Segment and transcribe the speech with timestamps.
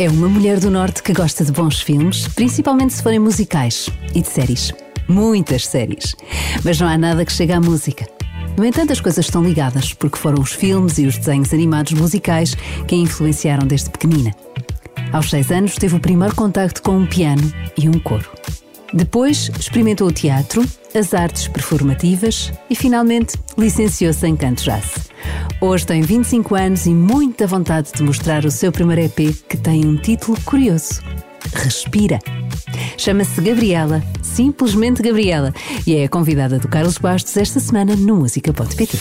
[0.00, 4.22] É uma mulher do Norte que gosta de bons filmes, principalmente se forem musicais e
[4.22, 4.72] de séries.
[5.06, 6.16] Muitas séries.
[6.64, 8.08] Mas não há nada que chegue à música.
[8.56, 12.54] No entanto, as coisas estão ligadas, porque foram os filmes e os desenhos animados musicais
[12.88, 14.34] que a influenciaram desde pequenina.
[15.12, 18.30] Aos seis anos, teve o primeiro contacto com um piano e um coro.
[18.94, 20.64] Depois, experimentou o teatro,
[20.94, 25.10] as artes performativas e, finalmente, licenciou-se em canto jazz.
[25.60, 29.84] Hoje tem 25 anos e muita vontade de mostrar o seu primeiro EP que tem
[29.84, 31.02] um título curioso:
[31.54, 32.18] Respira.
[32.96, 35.52] Chama-se Gabriela, simplesmente Gabriela,
[35.86, 38.98] e é a convidada do Carlos Bastos esta semana no Música.pt.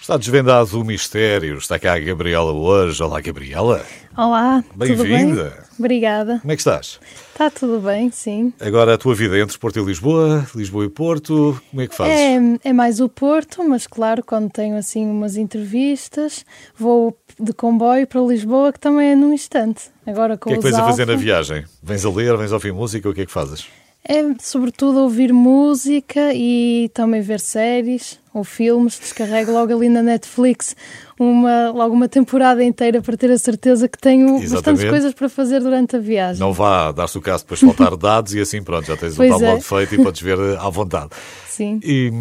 [0.00, 1.58] Está desvendado o mistério.
[1.58, 3.02] Está cá a Gabriela hoje.
[3.02, 3.84] Olá, Gabriela.
[4.16, 5.44] Olá, Bem-vinda.
[5.44, 5.68] Bem?
[5.78, 6.38] Obrigada.
[6.40, 6.98] Como é que estás?
[7.38, 8.52] Está tudo bem, sim.
[8.58, 12.12] Agora a tua vida entre Porto e Lisboa, Lisboa e Porto, como é que fazes?
[12.12, 16.44] É, é mais o Porto, mas claro, quando tenho assim umas entrevistas,
[16.76, 19.82] vou de comboio para Lisboa, que também é num instante.
[20.04, 21.64] Agora com o que é que vens a fazer na viagem?
[21.80, 23.68] Vens a ler, vens a ouvir música, o que é que fazes?
[24.04, 28.98] É sobretudo ouvir música e também ver séries ou filmes.
[28.98, 30.74] Descarrego logo ali na Netflix
[31.18, 34.52] uma, logo uma temporada inteira para ter a certeza que tenho Exatamente.
[34.52, 36.40] bastantes coisas para fazer durante a viagem.
[36.40, 39.38] Não vá dar-se o caso depois faltar dados e assim pronto, já tens Pois o
[39.38, 39.62] download é.
[39.62, 41.10] feito e podes ver à vontade.
[41.48, 41.80] Sim.
[41.82, 42.12] E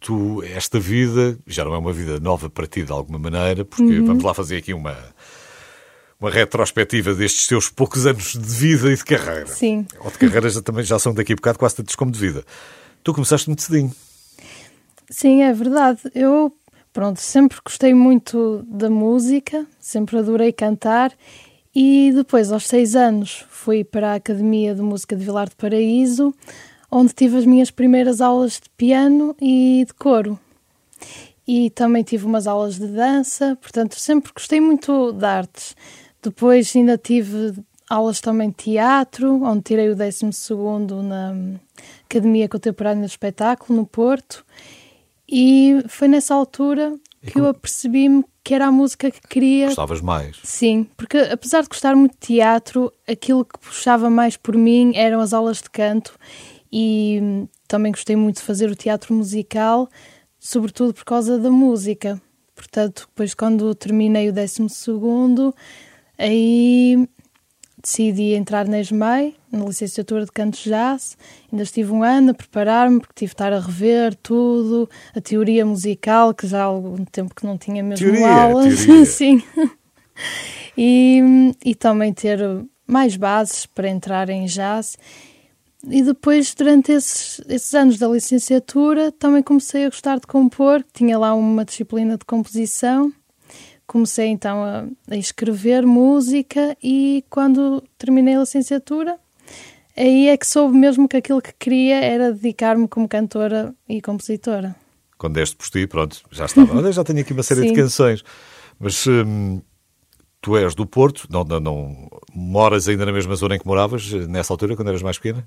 [0.00, 3.82] tu, esta vida, já não é uma vida nova para ti de alguma maneira, porque
[3.82, 4.06] Uhum.
[4.06, 4.96] vamos lá fazer aqui uma,
[6.20, 9.46] uma retrospectiva destes teus poucos anos de vida e de carreira.
[9.46, 9.84] Sim.
[9.98, 12.44] Ou de carreira já, também já são daqui a bocado quase tantos como de vida.
[13.02, 13.92] Tu começaste muito cedinho.
[15.10, 15.98] Sim, é verdade.
[16.14, 16.52] Eu,
[16.92, 21.12] pronto, sempre gostei muito da música, sempre adorei cantar
[21.74, 26.34] e depois, aos seis anos, fui para a Academia de Música de Vilar de Paraíso,
[26.90, 30.38] onde tive as minhas primeiras aulas de piano e de coro.
[31.48, 35.74] E também tive umas aulas de dança, portanto, sempre gostei muito de artes.
[36.22, 37.54] Depois ainda tive
[37.88, 40.26] aulas também de teatro, onde tirei o 12
[41.02, 41.34] na
[42.04, 44.44] Academia Contemporânea de Espetáculo, no Porto.
[45.34, 46.94] E foi nessa altura
[47.26, 49.66] que eu apercebi-me que era a música que queria.
[49.66, 50.36] Gostavas mais.
[50.44, 55.20] Sim, porque apesar de gostar muito de teatro, aquilo que puxava mais por mim eram
[55.20, 56.18] as aulas de canto
[56.70, 59.88] e também gostei muito de fazer o teatro musical,
[60.38, 62.20] sobretudo por causa da música.
[62.54, 64.66] Portanto, depois quando terminei o 12
[66.18, 67.08] aí
[67.82, 71.16] decidi entrar na ESMAI, na licenciatura de canto jazz.
[71.50, 75.66] Ainda estive um ano a preparar-me, porque tive de estar a rever tudo, a teoria
[75.66, 78.84] musical, que já há algum tempo que não tinha mesmo Teoria, aulas.
[78.86, 79.04] teoria.
[79.06, 79.42] Sim.
[80.76, 82.38] E, e também ter
[82.86, 84.96] mais bases para entrar em jazz.
[85.88, 90.84] E depois, durante esses, esses anos da licenciatura, também comecei a gostar de compor.
[90.92, 93.12] Tinha lá uma disciplina de composição.
[93.92, 99.18] Comecei então a, a escrever música e quando terminei a licenciatura,
[99.94, 104.74] aí é que soube mesmo que aquilo que queria era dedicar-me como cantora e compositora.
[105.18, 106.72] Quando deste por ti, pronto, já estava.
[106.74, 108.24] Olha, já tenho aqui uma série de canções.
[108.80, 109.60] Mas hum,
[110.40, 114.10] tu és do Porto, não, não, não moras ainda na mesma zona em que moravas,
[114.26, 115.46] nessa altura, quando eras mais pequena?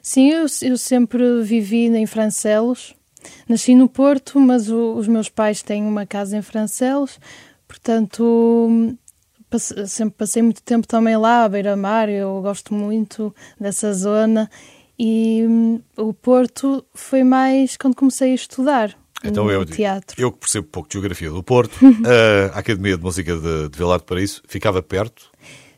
[0.00, 2.94] Sim, eu, eu sempre vivi em Francelos.
[3.48, 7.18] Nasci no Porto, mas o- os meus pais têm uma casa em Francelos,
[7.74, 8.96] portanto
[9.50, 12.08] passe- sempre passei muito tempo também lá, à beira-mar.
[12.08, 14.50] Eu gosto muito dessa zona
[14.98, 20.20] e hum, o Porto foi mais quando comecei a estudar Então no eu, teatro.
[20.20, 21.74] eu que percebo pouco de geografia do Porto,
[22.54, 25.30] a Academia de Música de, de Vilar de Paraíso ficava perto.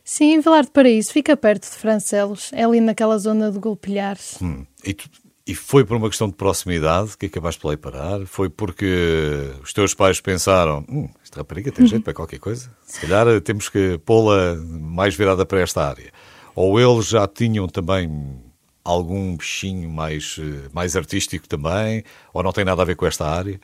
[0.03, 4.37] Sim, Vilar de Paraíso, fica perto de Francelos, é ali naquela zona de Golpilhares.
[4.41, 5.09] Hum, E, tu-
[5.47, 8.25] e foi por uma questão de proximidade que acabaste por lá parar?
[8.25, 12.69] Foi porque os teus pais pensaram: hum, esta rapariga tem jeito para qualquer coisa?
[12.85, 16.11] Se calhar eh, temos que pô-la mais virada para esta área.
[16.53, 18.41] Ou eles já tinham também
[18.83, 22.03] algum bichinho mais, eh, mais artístico também?
[22.33, 23.57] Ou não tem nada a ver com esta área?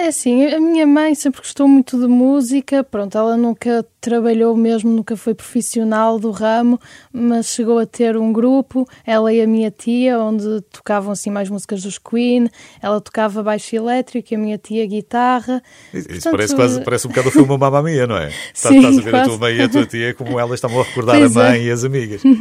[0.00, 4.90] É assim, a minha mãe sempre gostou muito de música, pronto, ela nunca trabalhou mesmo,
[4.90, 6.80] nunca foi profissional do ramo,
[7.12, 11.50] mas chegou a ter um grupo, ela e a minha tia, onde tocavam assim mais
[11.50, 12.48] músicas dos Queen,
[12.80, 15.62] ela tocava baixo elétrico e a minha tia guitarra.
[15.92, 18.32] Isso Portanto, parece, quase, parece um bocado o filme Mamma Mia, não é?
[18.54, 19.40] Estás- Sim, estás a ver a tua quase.
[19.40, 21.50] mãe e a tua tia como elas estavam a recordar Pois a é.
[21.50, 22.22] mãe e as amigas.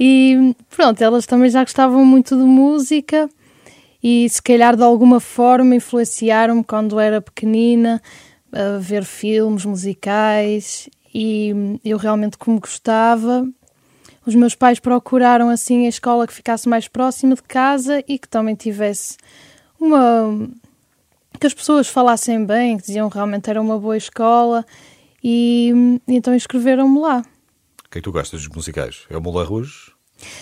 [0.00, 3.28] E pronto, elas também já gostavam muito de música
[4.02, 8.00] e se calhar de alguma forma influenciaram-me quando era pequenina
[8.52, 11.52] a ver filmes musicais e
[11.84, 13.46] eu realmente como gostava.
[14.26, 18.28] Os meus pais procuraram assim a escola que ficasse mais próxima de casa e que
[18.28, 19.16] também tivesse
[19.80, 20.48] uma
[21.40, 24.66] que as pessoas falassem bem, que diziam realmente era uma boa escola
[25.22, 25.72] e,
[26.06, 27.24] então inscreveram-me lá.
[27.84, 29.06] O que é tu gostas dos musicais?
[29.08, 29.92] É o Moulin Rouge?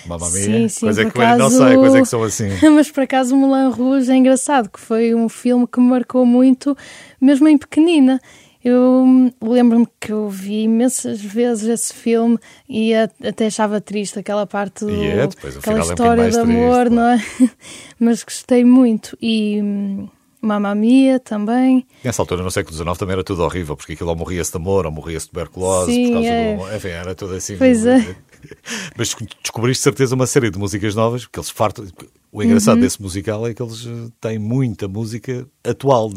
[0.07, 0.43] Mamma Mia?
[0.45, 2.49] Sim, sim, coisa que não acaso- sei, coisa que são assim.
[2.75, 6.25] Mas por acaso o Moulin Rouge é engraçado, que foi um filme que me marcou
[6.27, 6.77] muito,
[7.21, 8.21] mesmo em pequenina.
[8.65, 12.37] Eu lembro-me que eu vi imensas vezes esse filme
[12.69, 16.17] e até achava triste aquela parte do, E é, aquela é um história de bocadinho
[16.17, 17.25] mais amor, triste, não é?
[18.01, 19.17] Mas gostei muito.
[19.23, 20.09] E hum,
[20.43, 21.87] Mamma Mia também.
[22.03, 24.85] Nessa altura, no século XIX, também era tudo horrível, porque aquilo ou morria-se de amor,
[24.85, 26.57] ou morria-se de tuberculose, Sim, por causa é.
[26.57, 26.77] do...
[26.77, 27.57] Enfim, era tudo assim.
[27.57, 28.17] Pois é.
[28.97, 31.87] Mas descobriste de certeza uma série de músicas novas, porque eles fartam...
[32.33, 32.45] O Uhum.
[32.45, 36.13] engraçado desse musical é que eles eh, têm muita música atual.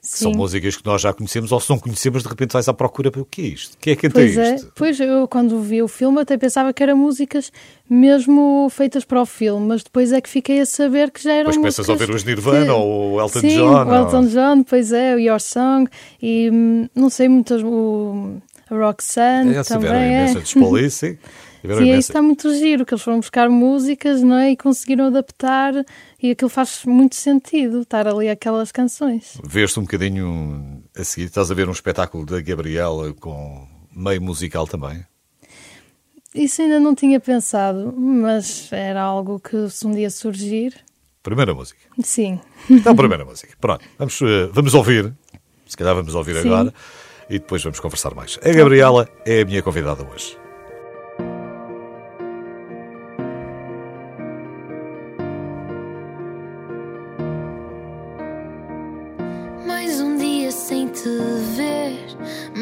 [0.00, 3.10] São músicas que nós já conhecemos, ou se não conhecemos, de repente vais à procura
[3.10, 3.76] para o que é isto?
[3.78, 4.72] Quem é que canta Pois é, isto?
[4.74, 7.52] pois eu quando vi o filme até pensava que eram músicas
[7.88, 11.50] mesmo feitas para o filme, mas depois é que fiquei a saber que já eram
[11.50, 13.84] Depois começas a músicas ouvir os Nirvana que- ou o Elton Sim, John.
[13.86, 15.88] o Elton ou- John, pois é, o Your Song
[16.20, 18.38] e hum, não sei muitas, o
[18.70, 20.06] Roxanne É, também é.
[20.32, 20.40] imensa
[21.62, 21.72] sim.
[21.72, 21.98] Isso imensa.
[22.12, 24.50] está muito giro, que eles foram buscar músicas não é?
[24.50, 25.72] e conseguiram adaptar
[26.22, 29.38] e aquilo faz muito sentido, estar ali aquelas canções.
[29.44, 34.66] Veste um bocadinho a seguir, estás a ver um espetáculo da Gabriela com meio musical
[34.66, 35.04] também.
[36.34, 40.74] Isso ainda não tinha pensado, mas era algo que se um dia surgir,
[41.22, 41.78] Primeira música.
[42.02, 42.40] sim.
[42.68, 43.54] Então, primeira música.
[43.60, 45.14] Pronto, vamos, eh, vamos ouvir.
[45.66, 46.48] Se calhar vamos ouvir Sim.
[46.48, 46.74] agora
[47.30, 48.38] e depois vamos conversar mais.
[48.44, 50.36] A Gabriela é a minha convidada hoje.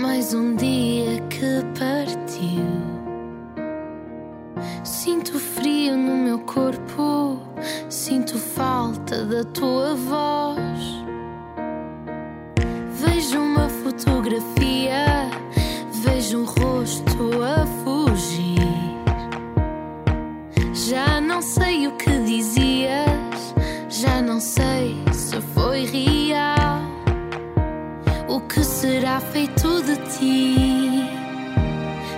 [0.01, 2.65] Mais um dia que partiu.
[4.83, 7.39] Sinto frio no meu corpo,
[7.91, 11.05] sinto falta da tua voz.
[12.93, 15.29] Vejo uma fotografia,
[16.03, 18.57] vejo um rosto a fugir.
[20.73, 23.55] Já não sei o que dizias,
[23.91, 26.81] já não sei se foi real.
[28.29, 29.50] O que será feito
[30.21, 31.09] ti?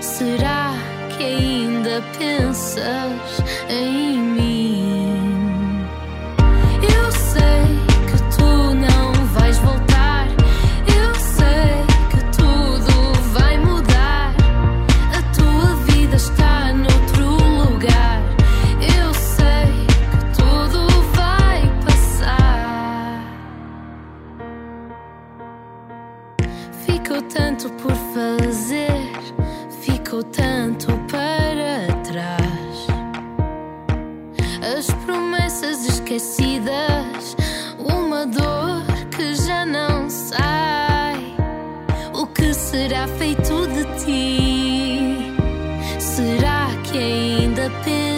[0.00, 0.74] Será
[1.16, 4.31] que ainda pensas em mim?
[42.22, 45.34] O que será feito de ti?
[45.98, 48.11] Será que ainda pensas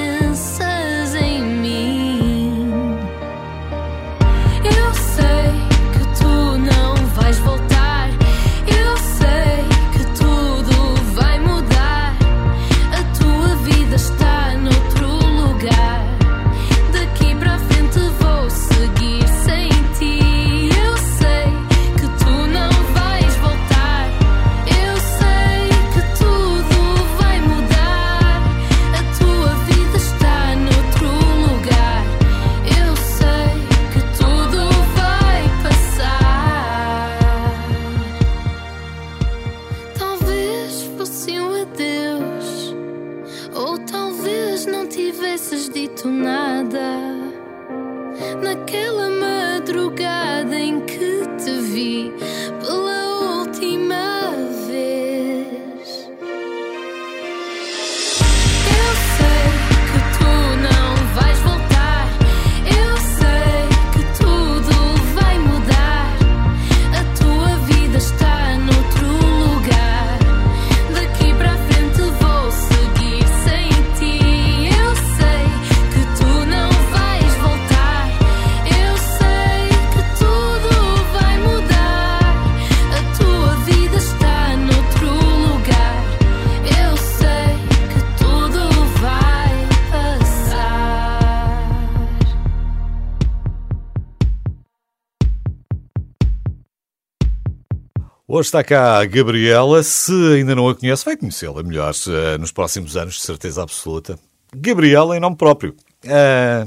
[98.36, 99.81] Hoje está cá a Gabriela.
[99.84, 104.19] Se ainda não a conhece, vai conhecê-la melhor eh, nos próximos anos, de certeza absoluta.
[104.53, 105.76] Gabriela em nome próprio.
[106.05, 106.67] Ah,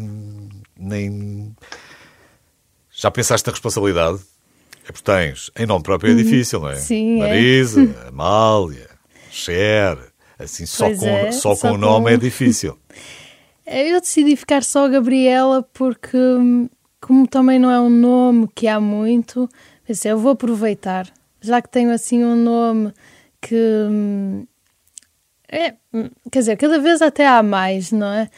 [0.80, 1.54] nem.
[2.90, 4.18] Já pensaste na responsabilidade?
[4.88, 5.52] É porque tens.
[5.60, 6.78] Em nome próprio é difícil, não é?
[6.78, 7.28] Sim, é.
[7.28, 8.90] Marisa, Amália.
[9.30, 9.98] Cher.
[10.40, 12.80] Assim, só Pois com, é, só só com o nome é difícil.
[13.70, 16.70] É, Eu decidi ficar só Gabriela porque, hum,
[17.02, 19.50] como também não é um nome que há muito,
[19.86, 21.12] pensei, eu vou aproveitar.
[21.42, 22.94] Já que tenho assim um nome
[23.42, 23.56] que.
[23.56, 24.46] hum,
[25.50, 28.30] É, hum, quer dizer, cada vez até há mais, não é?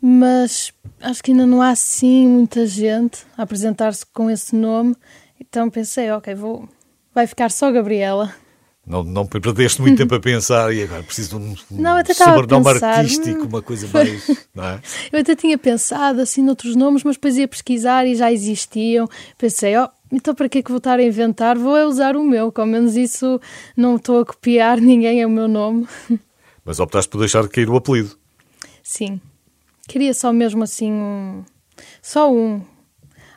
[0.00, 4.94] Mas acho que ainda não há assim muita gente a apresentar-se com esse nome.
[5.40, 6.68] Então pensei, ok, vou.
[7.14, 8.34] Vai ficar só Gabriela.
[8.86, 12.64] Não, não perdeste muito tempo a pensar e agora preciso de um, Não, até sobrenome
[12.64, 13.48] pensar, artístico, hum.
[13.48, 14.46] uma coisa mais.
[14.54, 14.80] Não é?
[15.12, 19.08] Eu até tinha pensado assim noutros nomes, mas depois ia pesquisar e já existiam.
[19.36, 21.56] Pensei, ó, então para que é que vou estar a inventar?
[21.56, 23.40] Vou é usar o meu, ao menos isso
[23.76, 25.86] não estou a copiar, ninguém é o meu nome.
[26.64, 28.16] Mas optaste por deixar cair o apelido.
[28.82, 29.20] Sim.
[29.88, 31.44] Queria só mesmo assim um.
[32.02, 32.62] Só um.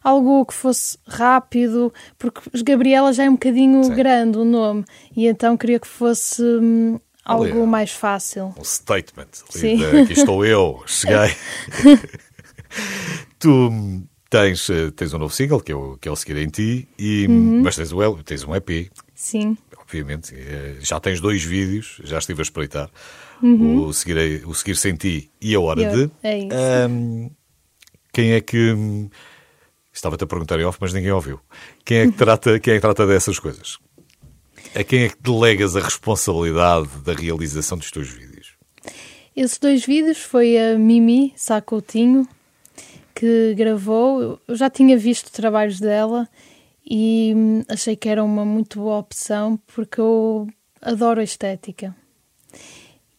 [0.03, 3.95] Algo que fosse rápido, porque os Gabriela já é um bocadinho Sim.
[3.95, 4.83] grande o nome,
[5.15, 8.53] e então queria que fosse hum, algo Ali, mais fácil.
[8.59, 9.29] Um statement.
[9.49, 9.77] ali Sim.
[9.77, 11.33] de, aqui estou eu, cheguei.
[13.39, 13.71] tu
[14.37, 16.87] tens, eh, tens um novo single, que é o, que é o Seguir em Ti,
[16.97, 17.61] e, Uhum.
[17.63, 19.57] mas tens, o, tens um EP, Sim.
[19.77, 20.33] obviamente.
[20.35, 22.89] eh, Já tens dois vídeos, já estive a espreitar.
[23.41, 26.09] O, seguir, o Seguir Sem Ti e A Hora de.
[26.23, 26.47] é isso.
[26.89, 27.29] Hum,
[28.13, 28.71] quem é que.
[28.71, 29.09] hum,
[29.91, 31.39] Estava-te a perguntar em off, mas ninguém ouviu.
[31.85, 33.77] Quem é que trata, quem é que trata dessas coisas?
[34.73, 38.53] A quem é que delegas a responsabilidade da realização dos teus vídeos?
[39.35, 42.27] Esses dois vídeos foi a Mimi Sacoutinho
[43.13, 44.39] que gravou.
[44.47, 46.27] Eu já tinha visto trabalhos dela
[46.85, 50.47] e hum, achei que era uma muito boa opção porque eu
[50.81, 51.95] adoro a estética.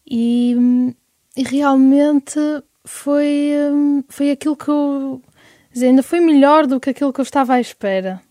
[0.05, 0.93] E, hum,
[1.35, 2.39] e realmente
[2.85, 5.21] foi, hum, foi aquilo que eu.
[5.71, 8.21] dizer, ainda foi melhor do que aquilo que eu estava à espera.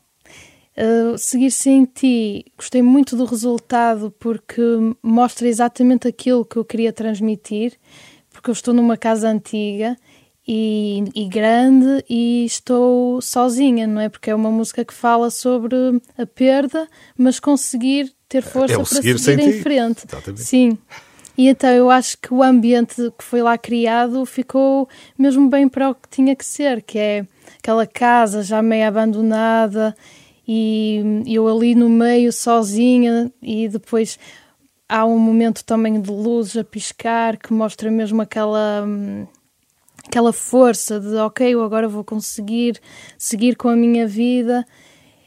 [0.77, 4.61] Uh, seguir sem ti, gostei muito do resultado porque
[5.01, 7.75] mostra exatamente aquilo que eu queria transmitir,
[8.33, 9.97] porque eu estou numa casa antiga
[10.47, 14.09] e, e grande e estou sozinha, não é?
[14.09, 15.77] Porque é uma música que fala sobre
[16.19, 16.87] a perda,
[17.17, 19.63] mas conseguir ter força É para seguir em ti.
[19.63, 20.05] frente.
[20.07, 20.43] Exatamente.
[20.43, 20.79] Sim.
[21.37, 25.91] E então eu acho que o ambiente que foi lá criado ficou mesmo bem para
[25.91, 27.27] o que tinha que ser, que é
[27.59, 29.97] aquela casa já meio abandonada
[30.47, 34.19] e eu ali no meio sozinha e depois
[34.89, 39.27] há um momento também de luzes a piscar que mostra mesmo aquela hum,
[40.07, 42.81] aquela força de ok, eu agora vou conseguir
[43.19, 44.65] seguir com a minha vida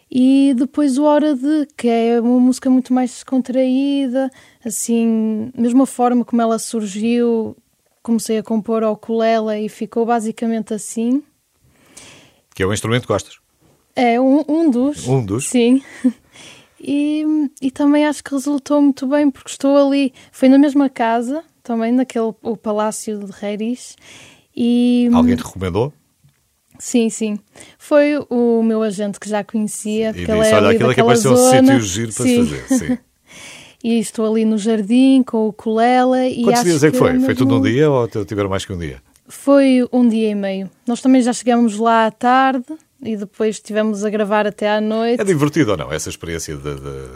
[0.10, 4.32] e depois o Hora de, que é uma música muito mais descontraída,
[4.64, 7.56] assim, mesmo a forma como ela surgiu,
[8.02, 11.22] comecei a compor ao ukulele e ficou basicamente assim.
[12.56, 13.38] Que é o instrumento que gostas.
[13.96, 15.08] É um, um dos.
[15.08, 15.50] Um dos?
[15.50, 15.82] Sim.
[16.80, 17.26] E,
[17.60, 21.92] e também acho que resultou muito bem, porque estou ali, foi na mesma casa, também
[21.92, 23.96] naquele o Palácio de Reiris.
[24.60, 25.94] E, Alguém te recomendou?
[26.80, 27.40] Sim, sim.
[27.78, 31.38] Foi o meu agente que já conhecia, E disse, olha, aquilo é de ser um
[31.38, 32.46] sítio giro para se Sim.
[32.46, 32.78] fazer.
[32.80, 32.98] Sim.
[33.84, 35.82] E estou ali no jardim com o
[36.24, 37.16] e Quantos dias é que foi?
[37.16, 39.02] é Foi tudo num mesmo- dia ou tiveram mais que um dia?
[39.30, 40.70] Foi um dia e meio.
[40.88, 42.66] Nós também já chegamos lá à tarde
[43.02, 45.22] e depois estivemos a gravar até à noite.
[45.22, 45.92] É divertido ou não?
[45.94, 47.10] Essa experiência de, de,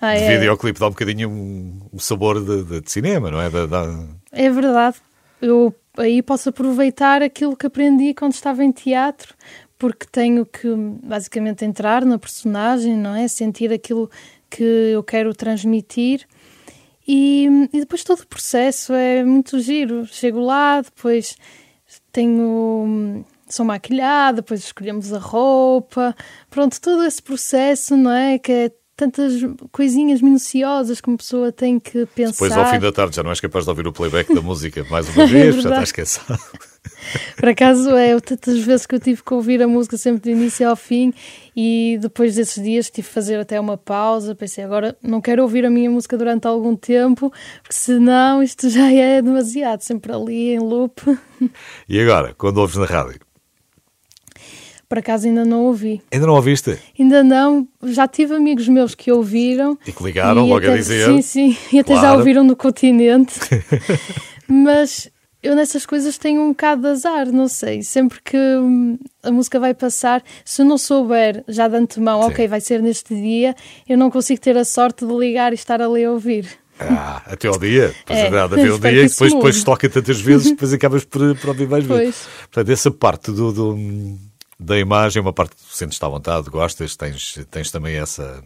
[0.00, 0.38] Ah, de é.
[0.38, 3.50] videoclipe dá um bocadinho um, um sabor de, de- de cinema, não é?
[3.50, 4.96] Da- da- É verdade.
[5.42, 9.34] Eu aí posso aproveitar aquilo que aprendi quando estava em teatro,
[9.78, 10.68] porque tenho que
[11.02, 13.28] basicamente entrar na personagem, não é?
[13.28, 14.10] Sentir aquilo
[14.50, 16.26] que eu quero transmitir.
[17.06, 20.06] E, e depois todo o processo é muito giro.
[20.06, 21.36] Chego lá, depois
[22.12, 23.24] tenho.
[23.48, 26.14] Sou maquilhada, depois escolhemos a roupa.
[26.50, 28.38] Pronto, todo esse processo, não é?
[28.38, 29.32] Que é tantas
[29.70, 32.32] coisinhas minuciosas que uma pessoa tem que pensar.
[32.32, 34.84] Depois, ao fim da tarde, já não és capaz de ouvir o playback da música
[34.90, 35.84] mais uma vez, já verdade.
[35.84, 36.40] estás cansado.
[37.38, 40.36] Por acaso é, eu, tantas vezes que eu tive que ouvir a música sempre do
[40.36, 41.14] início ao fim
[41.54, 44.34] e depois desses dias tive que fazer até uma pausa.
[44.34, 48.92] Pensei, agora não quero ouvir a minha música durante algum tempo, porque senão isto já
[48.92, 51.00] é demasiado, sempre ali em loop.
[51.88, 53.27] E agora, quando ouves na rádio?
[54.88, 56.00] Por acaso ainda não ouvi.
[56.10, 56.78] Ainda não ouviste?
[56.98, 59.76] Ainda não, já tive amigos meus que ouviram.
[59.86, 61.04] E que ligaram e logo a até- dizer.
[61.06, 62.18] Sim, sim, e até já Claro.
[62.18, 63.34] ouviram no continente.
[64.48, 65.10] Mas
[65.42, 67.82] eu nessas coisas tenho um bocado de azar, não sei.
[67.82, 72.28] Sempre que hum, a música vai passar, se eu não souber já de antemão, Sim.
[72.30, 73.54] ok, vai ser neste dia,
[73.88, 76.46] eu não consigo ter a sorte de ligar e estar ali a ouvir.
[76.80, 77.88] Ah, até ao dia.
[77.88, 81.04] Depois É, é, nada, até ao dia e depois, depois toca tantas vezes, depois acabas
[81.04, 82.02] por, por ouvir mais vezes.
[82.24, 82.28] Pois.
[82.50, 84.18] Portanto, essa parte do, do-
[84.58, 88.42] da imagem é uma parte que sentes-te à vontade, gostas, tens, tens também essa,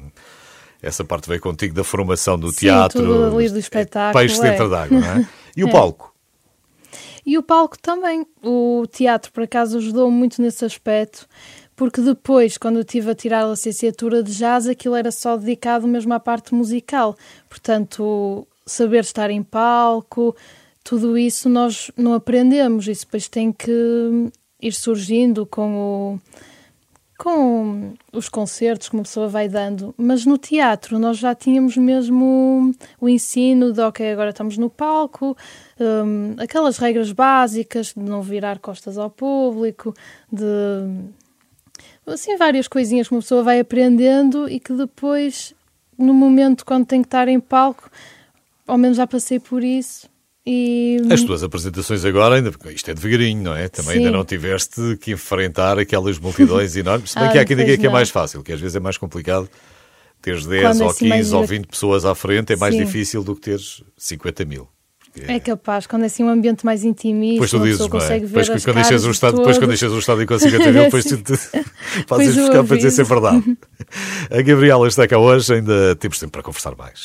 [0.82, 3.00] Essa parte veio contigo da formação do Sim, teatro.
[3.00, 4.50] tudo ali do espetáculo, Peixe é.
[4.50, 5.28] dentro d'água, não é?
[5.56, 5.70] E o É.
[5.70, 6.12] palco?
[7.24, 8.26] E o palco também.
[8.42, 11.28] O teatro, por acaso, ajudou muito nesse aspecto,
[11.76, 15.86] porque depois, quando eu estive a tirar a licenciatura de jazz, aquilo era só dedicado
[15.86, 17.16] mesmo à parte musical.
[17.48, 20.34] Portanto, saber estar em palco,
[20.82, 22.88] tudo isso nós não aprendemos.
[22.88, 23.70] Isso depois tem que
[24.62, 26.20] ir surgindo com o
[27.18, 32.74] com os concertos que uma pessoa vai dando, mas no teatro nós já tínhamos mesmo
[33.00, 35.36] o ensino de ok, agora estamos no palco,
[35.78, 39.94] hum, aquelas regras básicas de não virar costas ao público,
[40.32, 40.44] de
[42.04, 45.54] assim várias coisinhas que uma pessoa vai aprendendo e que depois,
[45.96, 47.88] no momento quando tem que estar em palco,
[48.66, 50.11] ao menos já passei por isso
[50.46, 53.68] e As tuas apresentações agora, ainda, isto é devagarinho, não é?
[53.68, 53.98] Também Sim.
[53.98, 57.10] ainda não tiveste que enfrentar aquelas multidões enormes.
[57.12, 58.80] Se bem Ah, que há quem diga que é mais fácil, que às vezes é
[58.80, 59.48] mais complicado
[60.20, 62.56] teres 10 Quando é ou assim mais 15 ou dire- 20 pessoas à frente, é
[62.56, 62.84] mais Sim.
[62.84, 64.68] difícil do que teres 50 mil.
[65.14, 67.90] Porque é capaz, quando é assim um ambiente mais intimista, Depois tu dizes, não é?
[67.90, 70.72] consegue ver Depois as quando deixas de estado, depois quando deixas o estado com 50
[70.72, 71.36] mil, depois tu te
[72.08, 73.56] fazes buscar para dizer se é verdade.
[74.30, 77.04] A Gabriela está cá hoje, ainda temos tempo para conversar mais.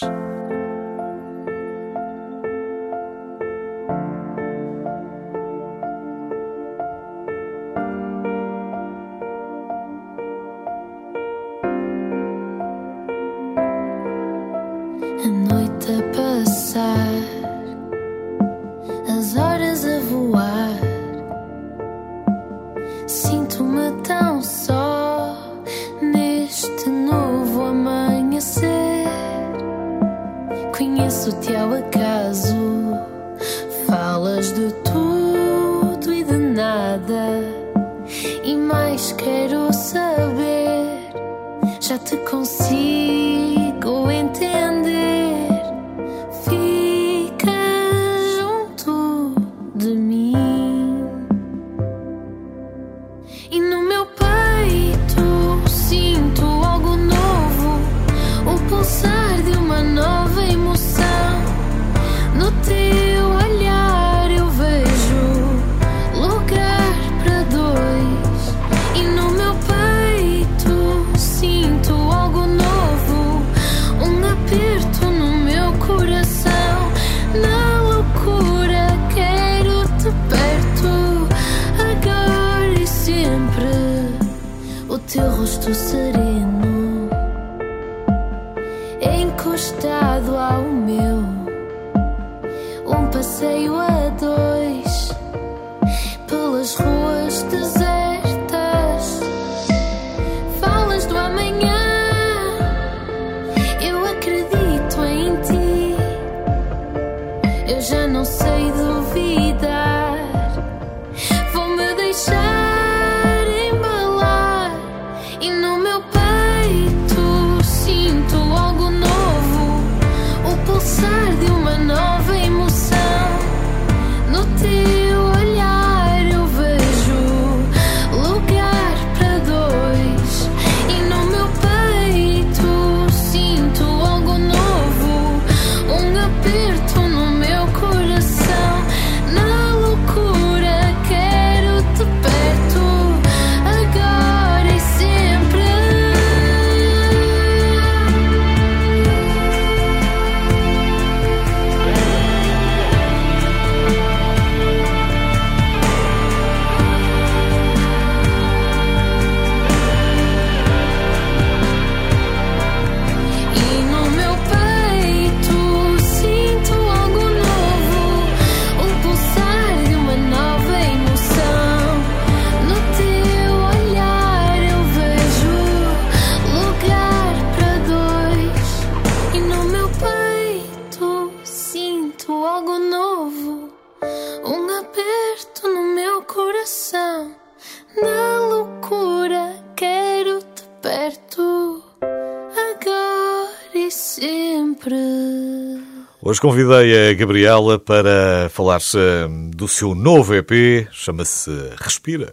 [196.37, 202.31] Hoje convidei a Gabriela para falar-se hum, do seu novo EP, chama-se Respira.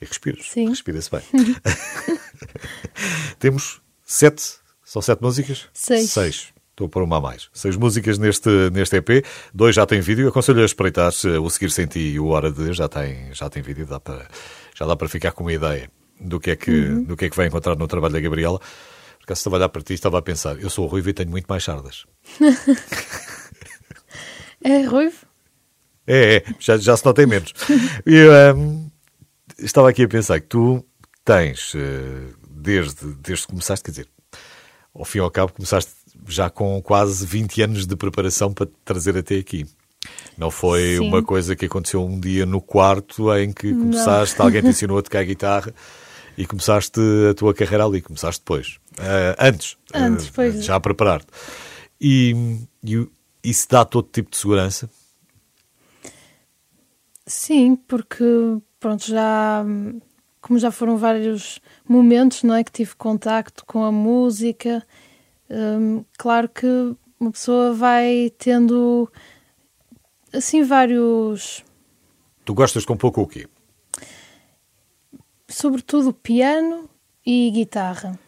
[0.00, 0.46] E respiras?
[0.50, 0.68] Sim.
[0.68, 1.20] Respira-se bem.
[3.38, 4.42] Temos sete,
[4.84, 5.68] são sete músicas?
[5.72, 6.10] Seis.
[6.10, 6.48] Seis.
[6.70, 7.48] Estou a pôr uma a mais.
[7.52, 9.24] Seis músicas neste, neste EP.
[9.54, 10.28] Dois já têm vídeo.
[10.28, 13.48] Aconselho a espreitar eh, o Seguir Sem Ti e o Hora de já tem, já
[13.48, 13.86] tem vídeo.
[13.86, 14.26] Dá para,
[14.74, 15.88] já dá para ficar com uma ideia
[16.20, 17.04] do que, é que, Uhum.
[17.04, 18.60] do que é que vai encontrar no trabalho da Gabriela.
[19.22, 21.08] Por acaso estava a olhar para ti e estava a pensar, eu sou o Ruivo
[21.08, 22.04] e tenho muito mais sardas.
[24.64, 25.26] É ruivo?
[26.06, 27.52] É, é, já, já se nota menos.
[28.56, 28.88] Hum,
[29.58, 30.84] estava aqui a pensar que tu
[31.24, 34.08] tens, eh, desde, desde que começaste, quer dizer,
[34.94, 35.90] ao fim e ao cabo, começaste
[36.28, 39.66] já com quase 20 anos de preparação para te trazer até aqui.
[40.38, 41.08] Não foi Sim.
[41.08, 45.02] uma coisa que aconteceu um dia no quarto em que começaste, alguém te ensinou a
[45.02, 45.74] tocar guitarra
[46.42, 47.00] e começaste
[47.30, 48.80] a tua carreira ali, começaste depois.
[48.98, 50.64] Ah, antes, Antes, ah, pois.
[50.64, 51.28] já a preparar-te.
[52.00, 52.34] E,
[52.82, 53.08] e
[53.44, 54.90] isso dá todo tipo de segurança?
[57.24, 58.24] Sim, porque
[58.80, 59.64] pronto, já
[60.40, 64.84] como já foram vários momentos, não é, que tive contacto com a música,
[65.48, 66.66] hum, claro que
[67.20, 69.08] uma pessoa vai tendo
[70.32, 71.62] assim vários,
[72.44, 73.46] Tu gostas com pouco o quê?
[75.52, 76.88] Sobretudo piano
[77.24, 78.18] e guitarra.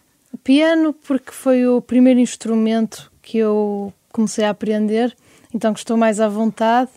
[0.42, 5.16] Piano porque foi o primeiro instrumento que eu comecei a aprender,
[5.52, 6.90] então que estou mais à vontade.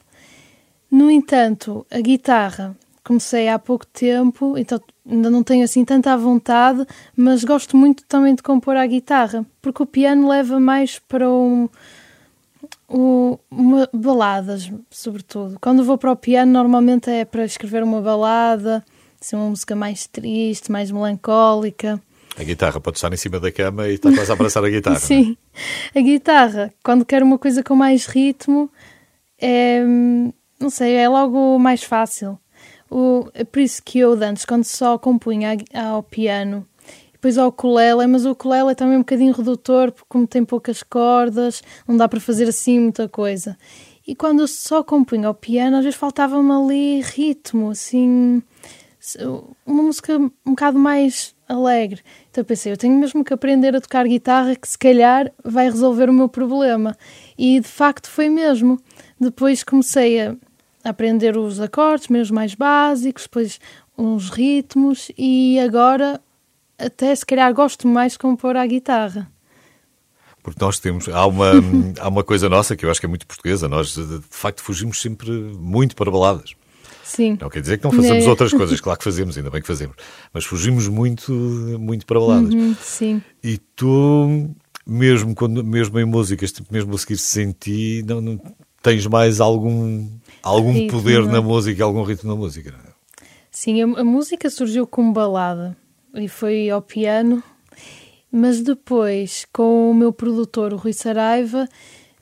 [0.91, 6.17] No entanto, a guitarra comecei há pouco tempo, então ainda não tenho assim tanta à
[6.17, 6.85] vontade,
[7.15, 11.69] mas gosto muito também de compor à guitarra, porque o piano leva mais para um,
[12.89, 15.57] o- uma- baladas, sobretudo.
[15.61, 18.83] Quando vou para o piano, normalmente é para escrever uma balada,
[19.21, 22.01] assim, uma música mais triste, mais melancólica.
[22.37, 24.97] A guitarra pode estar em cima da cama e está quase a abraçar a guitarra.
[24.97, 24.99] é?
[24.99, 25.37] Sim.
[25.95, 28.69] A guitarra, quando quero uma coisa com mais ritmo,
[29.39, 29.83] é.
[30.59, 32.39] Não sei, é logo mais fácil.
[32.89, 36.65] O, é por isso que eu, antes, quando só compunha ao piano,
[37.13, 40.81] depois ao ukulele, mas o ukulele é também um bocadinho redutor, porque como tem poucas
[40.81, 43.57] cordas, não dá para fazer assim muita coisa.
[44.07, 48.41] E quando eu só compunha ao piano, às vezes faltava-me ali ritmo, assim,
[49.65, 52.01] uma música um bocado mais alegre.
[52.29, 55.65] Então eu pensei, eu tenho mesmo que aprender a tocar guitarra, que se calhar vai
[55.65, 56.97] resolver o meu problema.
[57.37, 58.79] E de facto foi mesmo.
[59.19, 60.35] Depois comecei a
[60.83, 63.59] aprender os acordes, mesmo mais básicos, depois
[63.97, 66.21] uns ritmos e agora
[66.77, 69.27] até se calhar gosto mais de compor à guitarra.
[70.43, 71.09] Porque nós temos.
[71.09, 71.51] Há uma,
[71.99, 73.67] há uma coisa nossa que eu acho que é muito portuguesa.
[73.67, 76.55] Nós, de facto, fugimos sempre muito para baladas.
[77.07, 77.37] Sim.
[77.39, 78.29] Não quer dizer que não fazemos É.
[78.29, 79.95] outras coisas, claro que fazemos, ainda bem que fazemos.
[80.33, 81.31] Mas fugimos muito,
[81.79, 82.53] muito para baladas.
[82.53, 83.21] Uhum, sim.
[83.41, 84.49] E tu,
[84.85, 88.39] mesmo, quando, mesmo em músicas, mesmo a seguir sem ti, não, não-
[88.81, 90.07] tens mais algum,
[90.43, 92.71] algum Ritmo, poder na música, algum ritmo na música.
[92.71, 92.93] não é?
[93.49, 95.75] Sim, a, a música surgiu como balada
[96.13, 97.41] e foi ao piano,
[98.31, 101.67] mas depois, com o meu produtor, o Rui Saraiva,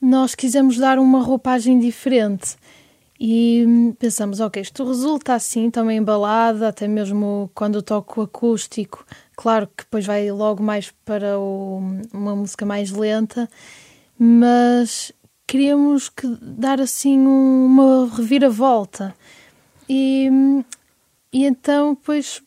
[0.01, 2.55] nós quisemos dar uma roupagem diferente
[3.19, 9.05] e pensamos, ok, isto resulta assim também em balada, até mesmo quando eu toco acústico,
[9.35, 11.81] claro que depois vai logo mais para o-
[12.13, 13.49] uma música mais lenta,
[14.17, 15.11] mas
[15.47, 19.15] queríamos que dar assim um- uma reviravolta.
[19.87, 20.29] E,
[21.31, 22.41] e então, depois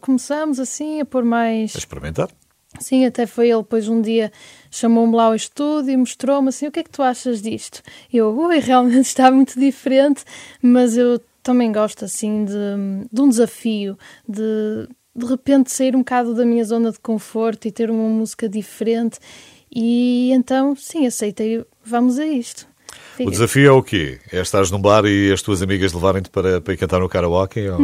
[0.00, 1.74] começamos assim a pôr mais.
[1.74, 2.28] A experimentar?
[2.78, 4.30] Sim, até foi ele depois um dia
[4.70, 7.82] chamou-me lá ao estúdio e mostrou-me assim: o que é que tu achas disto?
[8.12, 10.24] Eu, ui, realmente está muito diferente,
[10.62, 12.52] mas eu também gosto assim de,
[13.10, 13.96] de um desafio,
[14.28, 18.48] de de repente sair um bocado da minha zona de conforto e ter uma música
[18.48, 19.18] diferente.
[19.74, 22.68] E então, sim, aceitei, vamos a isto.
[23.26, 24.18] O desafio é o quê?
[24.32, 27.68] É estares num bar e as tuas amigas levarem-te para, para ir cantar no karaoke?
[27.68, 27.78] Ou...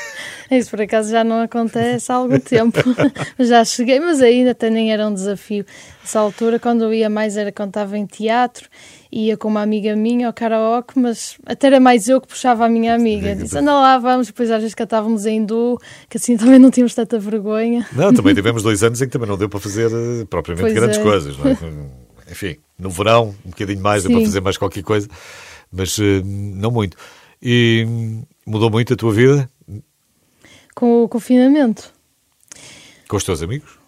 [0.50, 2.78] Isso por acaso já não acontece há algum tempo.
[3.38, 5.64] já cheguei, mas ainda até nem era um desafio.
[6.00, 8.68] Nessa altura, quando eu ia mais, era quando estava em teatro,
[9.12, 12.68] ia com uma amiga minha ao karaoke, mas até era mais eu que puxava a
[12.68, 13.36] minha amiga.
[13.36, 14.26] Disse, anda lá, vamos.
[14.26, 17.86] Depois às vezes cantávamos em duo, que assim também não tínhamos tanta vergonha.
[17.92, 20.74] Não, também tivemos dois anos em que também não deu para fazer eh, propriamente Pois
[20.74, 21.02] grandes é.
[21.02, 21.38] coisas.
[21.38, 21.56] Não é?
[22.30, 24.12] Enfim, no verão, um bocadinho mais, Sim.
[24.12, 25.08] para fazer mais qualquer coisa,
[25.72, 26.96] mas eh, não muito.
[27.42, 29.50] E hum, mudou muito a tua vida
[30.74, 31.92] Com o confinamento.
[33.08, 33.78] com os teus amigos?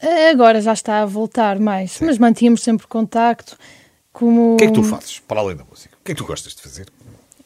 [0.00, 3.56] Eh, Agora já está a voltar mais, mas mantínhamos sempre contacto.
[4.12, 5.96] Como O que é que tu fazes, para além da música?
[6.00, 6.86] O que é que tu gostas de fazer?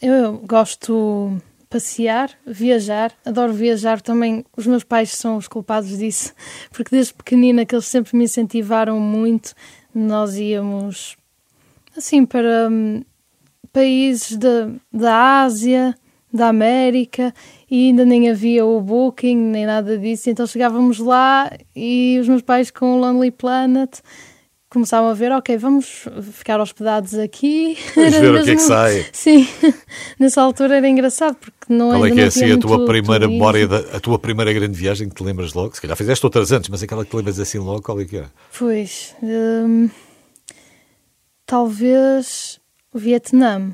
[0.01, 4.45] Eu gosto de passear, viajar, adoro viajar também.
[4.57, 6.33] Os meus pais são os culpados disso,
[6.71, 9.55] porque desde pequenina que eles sempre me incentivaram muito.
[9.95, 11.17] Nós íamos
[11.97, 13.03] assim para hum,
[13.73, 15.95] países da, da Ásia,
[16.33, 17.35] da América
[17.71, 20.31] e ainda nem havia o Booking nem nada disso.
[20.31, 24.01] Então chegávamos lá e os meus pais com o Lonely Planet
[24.71, 27.77] começavam a ver, ok, vamos ficar hospedados aqui.
[27.95, 29.07] Vamos ver o que é que mesmo- sai.
[29.13, 29.49] Sim,
[30.21, 33.33] nessa altura era engraçado porque não Qual é que é assim a tua primeira turismo.
[33.33, 35.75] memória, da, a tua primeira grande viagem que te lembras logo?
[35.75, 38.17] Se calhar fizeste outras antes, mas aquela que te lembras assim logo, qual é que
[38.19, 38.31] era?
[38.59, 39.89] Pois, hum,
[41.47, 42.61] talvez
[42.93, 43.73] o Vietnã.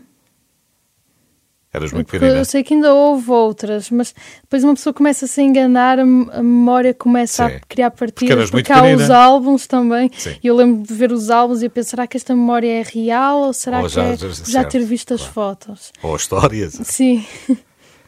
[1.74, 2.38] Eras muito Porque pequenina.
[2.40, 6.04] eu sei que ainda houve outras, mas depois uma pessoa começa a se enganar, a,
[6.06, 7.56] memória começa Sim.
[7.56, 9.02] a criar Porque partidas, muito porque há pequenina.
[9.02, 10.08] os álbuns também.
[10.16, 10.36] Sim.
[10.40, 12.82] E eu lembro de ver os álbuns e a pensar, será que esta memória é
[12.82, 15.34] real ou será Ou que já- é já- já ter visto as claro.
[15.34, 15.92] fotos?
[16.00, 16.74] Ou histórias.
[16.84, 17.26] Sim.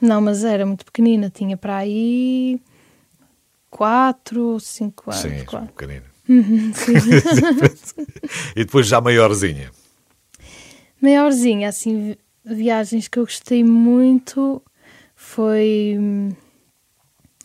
[0.00, 2.60] Não, mas era muito pequenina, tinha para aí
[3.68, 5.22] quatro, cinco anos.
[5.22, 5.72] Sim, muito quatro.
[5.74, 6.04] pequenina.
[6.26, 8.06] Sim.
[8.54, 9.70] E depois já maiorzinha.
[11.00, 12.16] Maiorzinha, assim,
[12.54, 14.62] viagens que eu gostei muito
[15.14, 16.32] foi hum,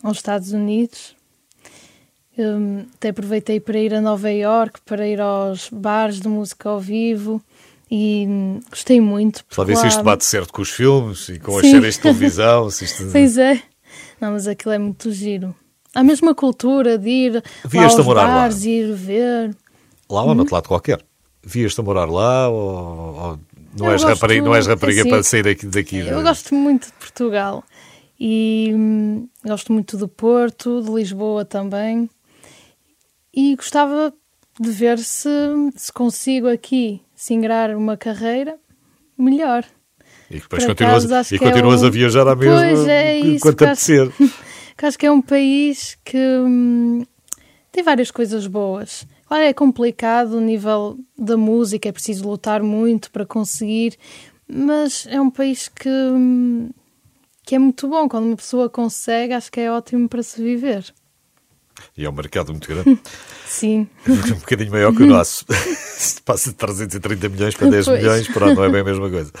[0.02, 1.16] aos Estados Unidos.
[2.38, 6.80] Hum, até aproveitei para ir a Nova York, para ir aos bares de música ao
[6.80, 7.42] vivo
[7.90, 9.44] e hum, gostei muito.
[9.50, 11.72] Só porque ver se lá- isto bate certo com os filmes e com as Sim.
[11.72, 12.70] séries de televisão.
[12.70, 13.04] Se isto...
[13.12, 13.62] Pois é.
[14.20, 15.54] Não, mas aquilo é muito giro.
[15.94, 18.34] A mesma cultura de ir lá Vieste aos morar lá?
[18.34, 19.54] bares e ir ver.
[20.08, 21.04] Lá ou noutro lado qualquer?
[21.44, 23.38] Vias-te a morar lá ou, ou
[23.76, 25.66] não, Eu és rapariga, não és rapariga assim, para sair daqui?
[25.66, 27.64] daqui Eu de- gosto muito de Portugal
[28.18, 32.08] e hum, gosto muito do Porto, de Lisboa também.
[33.34, 34.12] E gostava
[34.60, 35.28] de ver se,
[35.74, 38.56] se consigo aqui singrar uma carreira
[39.16, 39.64] melhor.
[40.30, 43.18] E depois por continuas, acaso, e é continuas um- a viajar à mesma Pois, é
[43.18, 44.12] isso, quanto que acho-
[44.82, 47.04] acho que é um país que hum,
[47.70, 49.06] tem várias coisas boas.
[49.32, 53.96] Claro, é complicado o nível da música, é preciso lutar muito para conseguir,
[54.46, 55.88] mas é um país que,
[57.42, 58.06] que é muito bom.
[58.10, 60.84] Quando uma pessoa consegue, acho que é ótimo para se viver.
[61.96, 63.00] E é um mercado muito grande,
[63.48, 63.88] Sim.
[64.06, 65.46] um bocadinho maior que o nosso.
[65.48, 67.98] Se Passa de 330 milhões para 10 Pois.
[68.00, 69.32] milhões, pronto, não é bem a mesma coisa.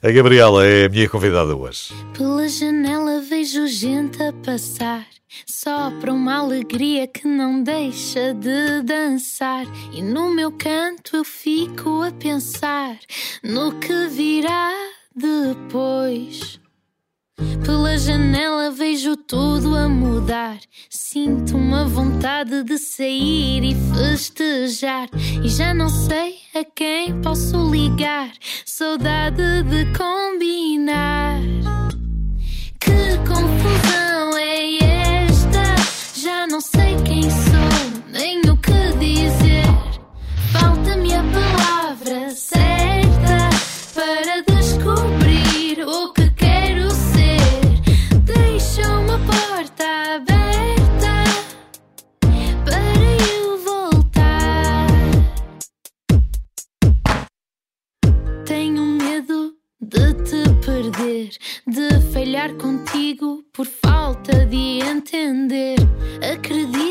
[0.00, 1.92] A Gabriela é a minha convidada hoje.
[2.16, 5.06] Pela janela vejo gente a passar.
[5.46, 9.66] Só para uma alegria que não deixa de dançar.
[9.92, 12.98] E no meu canto eu fico a pensar
[13.42, 14.72] no que virá
[15.14, 16.60] depois.
[17.64, 20.58] Pela janela vejo tudo a mudar.
[20.88, 25.08] Sinto uma vontade de sair e festejar.
[25.42, 28.30] E já não sei a quem posso ligar.
[28.64, 31.63] Saudade de combinar.
[33.14, 33.44] Que
[61.66, 65.76] de falhar contigo por falta de entender.
[66.32, 66.83] Acredita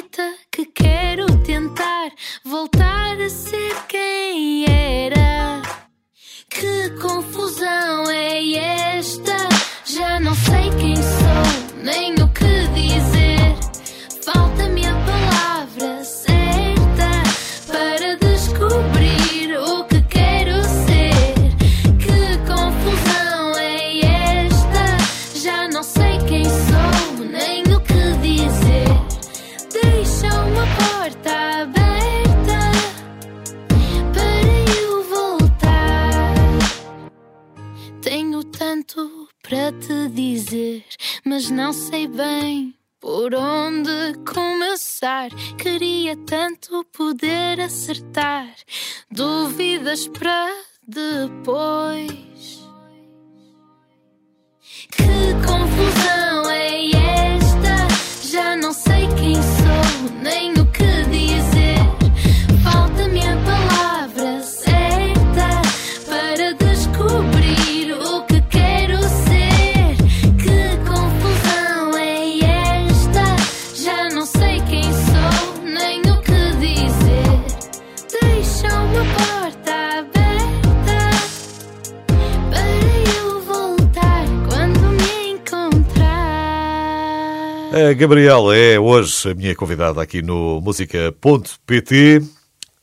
[87.74, 92.22] A Gabriela é hoje a minha convidada aqui no música.pt.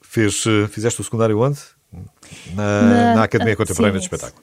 [0.02, 1.60] Fez, eh, fizeste o secundário onde?
[2.54, 4.42] Na, Na- na Academia Contemporânea sim, de Espetáculo.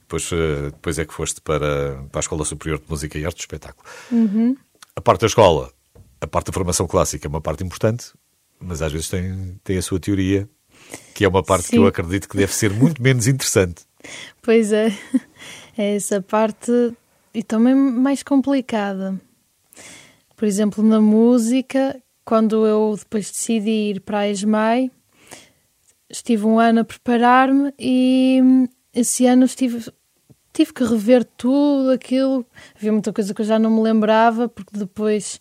[0.00, 3.36] Depois, eh, depois é que foste para, para a Escola Superior de Música e Arte
[3.36, 3.86] do Espetáculo.
[4.10, 4.56] Uhum.
[4.96, 5.70] A parte da escola,
[6.20, 8.06] a parte da formação clássica é uma parte importante,
[8.58, 10.48] mas às vezes tem, tem a sua teoria
[11.14, 11.76] Que é uma parte que Sim.
[11.82, 13.82] eu acredito que deve ser muito menos interessante.
[14.40, 14.90] Pois é,
[15.76, 16.72] é essa parte
[17.34, 19.20] e também mais complicada.
[20.42, 24.90] Por exemplo, na música, quando eu depois decidi ir para a ESMAI,
[26.10, 28.40] estive um ano a preparar-me e
[28.92, 29.88] esse ano estive,
[30.52, 32.44] tive que rever tudo aquilo.
[32.74, 35.38] Havia muita coisa que eu já não me lembrava, porque depois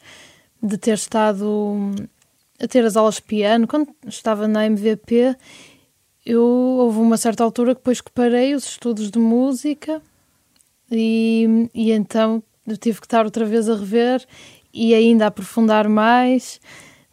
[0.61, 1.95] de ter estado
[2.61, 5.35] a ter as aulas de piano, quando estava na MVP,
[6.23, 9.99] eu houve uma certa altura que depois que parei os estudos de música
[10.91, 12.43] e, e então
[12.79, 14.23] tive que estar outra vez a rever
[14.73, 16.59] e ainda a aprofundar mais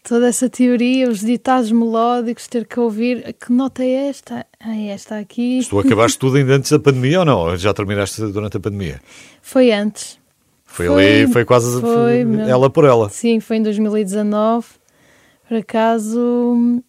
[0.02, 4.46] toda essa teoria, os ditados melódicos, ter que ouvir que nota é esta?
[4.58, 5.60] Ah, é esta aqui.
[5.68, 7.56] Tu acabaste tudo ainda antes da pandemia ou não?
[7.56, 9.00] Já terminaste durante a pandemia?
[9.42, 10.18] Foi antes.
[10.64, 13.08] Foi, Foi- ali, foi quase foi ela por ela.
[13.10, 14.66] Sim, foi em 2019.
[15.48, 16.82] Por acaso.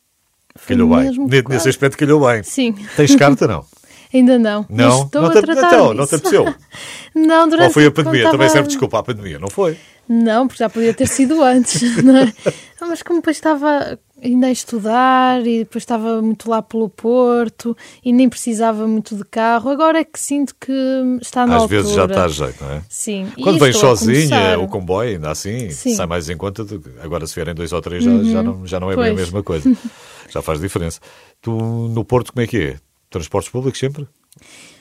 [0.67, 1.15] Calhou bem.
[1.15, 1.43] quase.
[1.49, 2.43] Nesse aspecto calhou bem.
[2.43, 3.65] Sim, Tens carta, não?
[4.13, 4.65] ainda não.
[4.69, 5.03] Não?
[5.03, 6.53] estou não a te, tratar então, não te apeteceu?
[7.15, 8.23] Não, durante Ou foi a pandemia?
[8.25, 9.75] Também estava- serve desculpa à pandemia, não foi?
[10.11, 12.33] Não, porque já podia ter sido antes, não é?
[12.81, 18.11] Mas como depois estava ainda a estudar e depois estava muito lá pelo Porto e
[18.11, 20.73] nem precisava muito de carro, agora é que sinto que
[21.21, 21.81] está na Às altura.
[21.81, 22.81] vezes já está a jeito, não é?
[22.89, 23.27] Sim.
[23.37, 25.91] e Quando estou a sozinha, o comboio, ainda assim, Sim.
[25.91, 25.95] Uhum.
[25.95, 26.65] sai mais em conta.
[26.65, 29.13] do agora, se vierem dois ou três, já, já, não, já não é bem a
[29.13, 29.71] mesma coisa.
[30.31, 30.99] Já faz diferença.
[31.41, 32.77] Tu, no Porto, como é que é?
[33.09, 34.07] Transportes públicos sempre?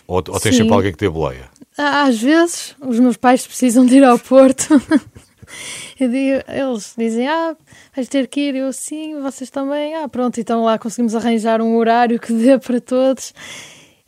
[0.09, 0.63] Ou, ou tens Sim.
[0.63, 1.49] sempre alguém que te boleia?
[1.77, 4.67] Ah, Às vezes os meus pais precisam de ir ao Porto.
[5.99, 7.57] Digo- eles dizem, ah,
[7.95, 8.55] vais ter que ir.
[8.57, 9.95] Eu, sim, vocês também.
[9.97, 13.33] Ah, pronto, então lá conseguimos arranjar um horário que dê para todos.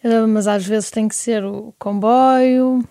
[0.03, 2.83] Ah, mas às vezes tem que ser o comboio,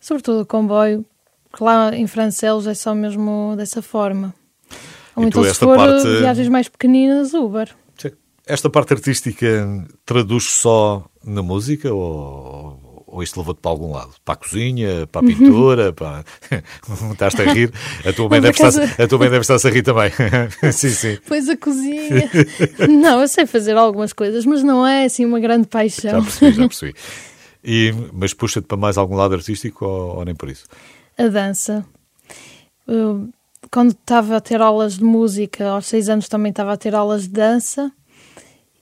[0.00, 1.04] sobretudo o comboio,
[1.50, 4.34] porque lá em Francelos é só mesmo dessa forma.
[5.14, 7.70] Ou E tu, então se for parte- viagens mais pequeninas, Uber.
[8.46, 9.46] Esta parte artística
[10.04, 14.12] traduz só na música ou, ou isto levou-te para algum lado?
[14.24, 15.92] Para a cozinha, para a pintura?
[15.92, 16.24] para...
[17.12, 17.72] Estás-te a rir?
[18.04, 20.10] A tua mãe deve, estar, acaso- a tua mãe deve estar-se a rir também.
[20.72, 21.18] sim, sim.
[21.26, 22.30] Pois a cozinha.
[22.88, 26.22] não, eu sei fazer algumas coisas, mas não é assim uma grande Já paixão.
[26.24, 26.94] percebi, já percebi.
[27.64, 30.66] E, mas puxa-te para mais algum lado artístico ou, ou nem por isso?
[31.16, 31.84] A dança.
[32.86, 33.28] Eu,
[33.70, 37.22] quando estava a ter aulas de música, aos seis anos também estava a ter aulas
[37.22, 37.90] de dança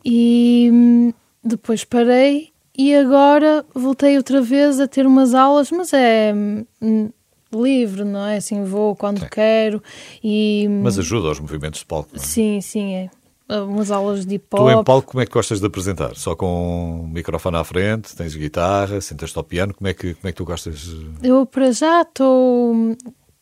[0.04, 6.32] e hum, depois parei e agora voltei outra vez a ter umas aulas, mas é
[6.34, 7.10] hum,
[7.52, 8.36] livre, não é?
[8.36, 9.28] Assim, vou quando Sim.
[9.30, 9.82] quero
[10.22, 12.10] e hum, Mas ajuda aos movimentos de palco.
[12.12, 12.24] não é?
[12.24, 13.10] sim, sim, é.
[13.48, 16.16] Umas aulas de hip Tu em palco como é que gostas de apresentar?
[16.16, 20.28] Só com o microfone à frente, tens guitarra, sentas-te ao piano, como é que, como
[20.28, 20.88] é que tu gostas?
[21.22, 22.96] Eu para já estou.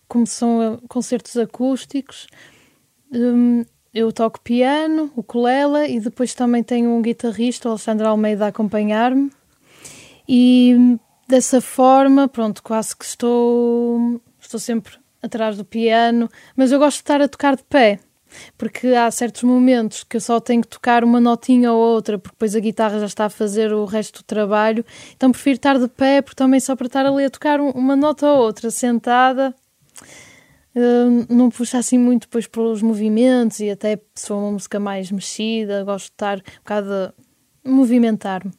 [0.09, 2.27] Como são uh, concertos acústicos,
[3.13, 8.45] hum, eu toco piano, o ukulele e depois também tenho um guitarrista, o Alexandre Almeida,
[8.47, 9.31] a acompanhar-me.
[10.29, 10.97] E
[11.29, 17.03] dessa forma, pronto, quase que estou, estou sempre atrás do piano, mas eu gosto de
[17.03, 17.99] estar a tocar de pé.
[18.57, 22.37] Porque há certos momentos que eu só tenho que tocar uma notinha ou outra, porque
[22.37, 24.85] depois a guitarra já está a fazer o resto do trabalho.
[25.17, 27.97] Então prefiro estar de pé, porque também só para estar ali a tocar um- uma
[27.97, 29.53] nota ou outra sentada,
[31.29, 36.07] não puxa assim muito depois pelos movimentos e até for uma música mais mexida, gosto
[36.07, 37.13] de estar um bocado a
[37.65, 38.53] movimentar-me.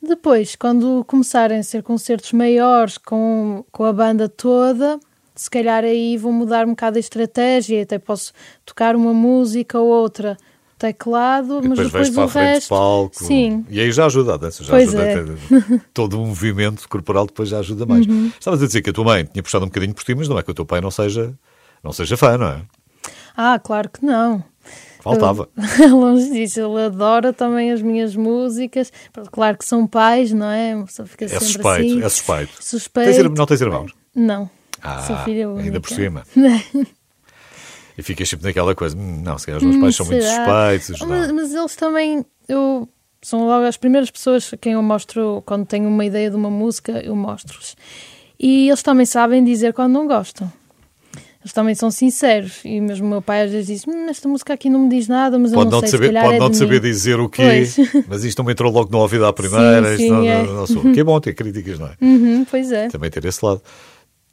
[0.00, 5.00] Depois, quando começarem a ser concertos maiores com, com a banda toda,
[5.34, 8.32] se calhar aí vou mudar um bocado a estratégia, até posso
[8.64, 10.36] tocar uma música ou outra
[10.78, 12.66] teclado, mas depois depois para o a frente resto.
[12.66, 13.24] do palco.
[13.24, 15.80] Sim, E aí já ajuda a dança, já Pois ajuda é.
[15.92, 18.06] todo o movimento corporal depois já ajuda mais.
[18.06, 18.30] Uhum.
[18.38, 20.38] Estavas a dizer que a tua mãe tinha puxado um bocadinho por ti, mas não
[20.38, 21.34] é que o teu pai não seja,
[21.82, 22.62] não seja fã, não é?
[23.36, 24.42] Ah, claro que não.
[25.00, 25.48] Faltava.
[25.90, 28.92] Longe disso, ele adora também as minhas músicas.
[29.30, 30.74] Claro que são pais, não é?
[30.74, 32.02] Uma pessoa fica É sempre suspeito, assim.
[32.02, 32.52] é suspeito.
[32.60, 33.12] Suspeito.
[33.12, 33.92] Tens não tens irmãos?
[34.14, 34.50] Não.
[34.82, 35.24] Ah,
[35.60, 36.22] ainda por cima.
[37.98, 40.70] E ficas sempre naquela coisa, "Hum, não, se calhar os meus pais são muito Será?
[40.70, 41.06] suspeitos.
[41.08, 42.88] Mas, mas eles também, eu
[43.20, 46.48] são logo as primeiras pessoas a quem eu mostro quando tenho uma ideia de uma
[46.48, 47.76] música, eu mostro-os.
[48.38, 50.50] E eles também sabem dizer quando não gostam.
[51.40, 52.60] Eles também são sinceros.
[52.64, 55.08] E mesmo o meu pai às vezes diz: hum, esta música aqui não me diz
[55.08, 57.28] nada, mas eu Pode não não, sei, saber, pode é não saber mim." dizer o
[57.28, 57.76] quê, Pois.
[58.08, 59.96] mas isto não me entrou logo no ouvido à primeira.
[59.96, 60.42] Sim, isto não, sim, é.
[60.42, 60.92] não, não sou.
[60.92, 61.92] Que é bom ter críticas, não é?
[62.00, 62.88] Uhum, pois é.
[62.88, 63.60] Também ter esse lado.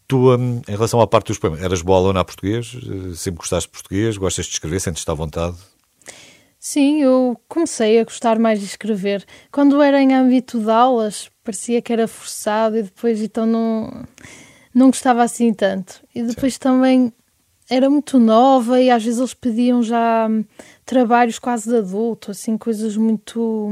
[0.08, 2.76] Tu, hum, em relação à parte dos poemas, eras boa aluna a português?
[2.76, 4.18] Eh, Sempre gostaste de português?
[4.18, 4.80] Gostas de escrever?
[4.80, 5.58] Sentes-te à vontade?
[6.60, 9.26] Sim, eu comecei a gostar mais de escrever.
[9.51, 14.03] Quando era em âmbito de aulas, parecia que era forçado e depois então não,
[14.74, 16.01] não gostava assim tanto.
[16.14, 17.14] E depois também
[17.70, 20.28] era muito nova e às vezes eles pediam já
[20.86, 23.70] trabalhos quase de adulto, assim, coisas muito.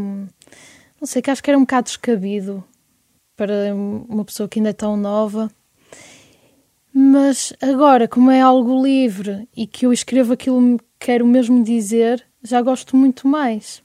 [0.99, 2.63] Não sei, que acho que era um bocado descabido
[3.35, 5.49] para uma pessoa que ainda é tão nova.
[6.93, 12.23] Mas agora, como é algo livre e que eu escrevo aquilo que quero mesmo dizer,
[12.43, 13.81] já gosto muito mais.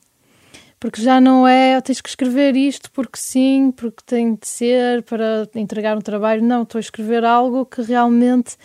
[0.79, 5.49] Porque já não é, tens que escrever isto porque sim, porque tem de ser para
[5.55, 6.45] entregar um trabalho.
[6.45, 8.57] Não, estou a escrever algo que realmente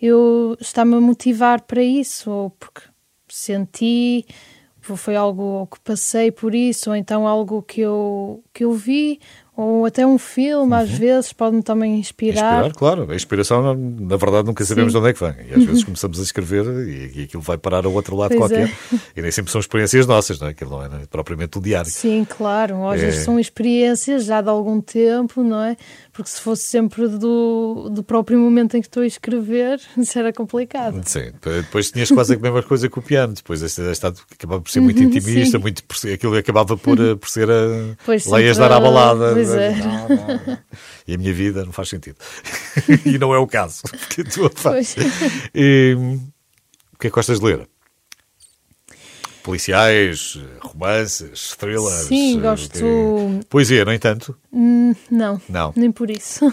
[0.00, 2.82] eu está-me a motivar para isso, ou porque
[3.28, 4.26] senti,
[4.80, 9.20] foi algo que passei por isso, ou então algo que eu, que eu vi,
[9.60, 12.60] ou até um filme, às vezes, pode-me também inspirar.
[12.66, 13.10] Inspirar, claro.
[13.10, 14.98] A inspiração, na verdade, nunca sabemos Sim.
[14.98, 15.34] de onde é que vem.
[15.50, 18.40] E às vezes começamos a escrever e, e aquilo vai parar ao outro lado Pois
[18.50, 18.68] qualquer.
[18.68, 18.98] é.
[19.16, 20.50] E nem sempre são experiências nossas, não é?
[20.50, 21.90] Aquilo não é propriamente um diário.
[21.90, 22.88] Sim, claro.
[22.88, 23.04] Às É.
[23.06, 25.76] vezes são experiências já de algum tempo, não é?
[26.12, 30.32] Porque se fosse sempre do, do próprio momento em que estou a escrever, isso era
[30.32, 31.00] complicado.
[31.06, 33.32] Sim, depois tinhas quase a mesma coisa com o piano.
[33.32, 35.62] Depois este estado acabava por ser muito intimista, Sim.
[35.62, 39.32] muito aquilo acabava por, eh, por ser a Pois leias sempre, dar à balada.
[39.32, 39.70] pois é.
[39.76, 40.58] Não, não, não.
[41.06, 42.16] E a minha vida não faz sentido.
[43.06, 43.82] e não é o caso.
[43.82, 44.96] Porque a tua faz.
[45.54, 45.96] E,
[46.92, 47.68] o que é que gostas de ler?
[49.42, 52.06] Policiais, romances, thrillers?
[52.06, 52.70] Sim, eh, gosto.
[52.72, 54.36] que- Poesia, no entanto?
[54.52, 55.72] Hum, Não, Não.
[55.76, 56.52] nem por isso.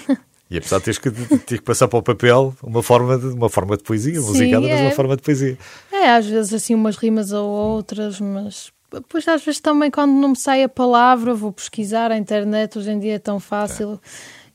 [0.50, 3.26] E apesar de teres que, de ter que passar para o papel uma forma de,
[3.28, 4.84] uma forma de poesia, Sim, musicada, mas é.
[4.84, 5.58] uma forma de poesia.
[5.92, 10.30] É, às vezes assim umas rimas ou outras, mas depois às vezes também quando não
[10.30, 14.00] me sai a palavra vou pesquisar a internet, hoje em dia é tão fácil.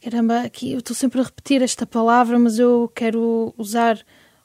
[0.03, 4.01] Caramba, aqui eu estou sempre a repetir esta palavra, mas eu quero usar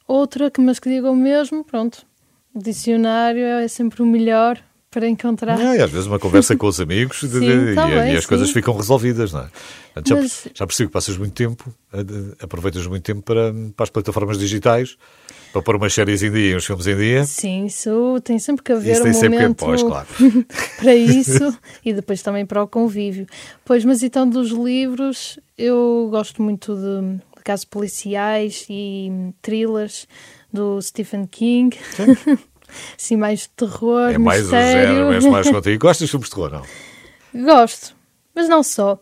[0.06, 2.06] outra que mas que diga o mesmo, pronto.
[2.54, 4.58] O dicionário é sempre o melhor
[4.90, 5.60] para encontrar.
[5.60, 8.26] Ah, e às vezes uma conversa com os amigos Sim, de- e, também, e as
[8.26, 8.54] coisas sim.
[8.54, 9.50] ficam resolvidas, não é?
[10.06, 12.00] Já, Mas- já percebo que passas muito tempo, eh,
[12.42, 14.96] aproveitas muito tempo para, para as plataformas digitais,
[15.52, 17.26] para pôr umas séries em dia e uns filmes em dia.
[17.26, 20.08] Sim, isso tem sempre que haver Isso um tem sempre que momento pois, claro.
[20.80, 23.28] para isso e depois também para o convívio.
[23.66, 30.08] Pois, mas então dos livros, eu gosto muito de, de casos policiais e thrillers
[30.52, 31.78] do Stephen King.
[32.98, 34.88] assim, mais terror, É mais o mistério.
[34.90, 35.80] género, mexe mais contigo.
[35.80, 36.52] Gostas de filmes de terror,
[37.34, 37.46] não?
[37.46, 37.96] Gosto,
[38.36, 39.00] mas não só.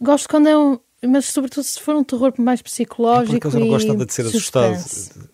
[0.00, 0.78] Gosto quando é um.
[1.04, 3.32] Mas sobretudo se for um terror mais psicológico.
[3.32, 4.76] Por acaso eu não gosto nada de ser assustado.